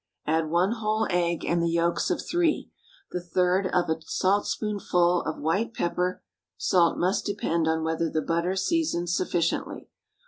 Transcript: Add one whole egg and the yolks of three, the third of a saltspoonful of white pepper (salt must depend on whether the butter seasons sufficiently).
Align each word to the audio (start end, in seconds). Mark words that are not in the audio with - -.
Add 0.25 0.49
one 0.49 0.71
whole 0.71 1.05
egg 1.11 1.45
and 1.45 1.61
the 1.61 1.69
yolks 1.69 2.09
of 2.09 2.23
three, 2.25 2.71
the 3.11 3.21
third 3.21 3.67
of 3.67 3.87
a 3.87 4.01
saltspoonful 4.01 5.21
of 5.27 5.37
white 5.37 5.75
pepper 5.75 6.23
(salt 6.57 6.97
must 6.97 7.23
depend 7.23 7.67
on 7.67 7.83
whether 7.83 8.09
the 8.09 8.23
butter 8.23 8.55
seasons 8.55 9.15
sufficiently). 9.15 9.89